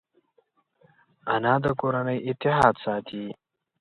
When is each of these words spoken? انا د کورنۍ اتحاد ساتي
انا 1.33 1.53
د 1.63 1.65
کورنۍ 1.81 2.17
اتحاد 2.29 2.75
ساتي 2.85 3.23